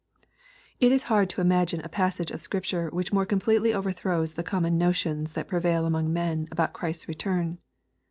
[0.79, 4.75] It is hard to imagine a passage of Scripture which more completely overthrows the common
[4.75, 7.59] notions that prevail among men about Christ's return.